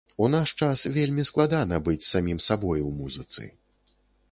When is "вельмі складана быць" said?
0.95-2.07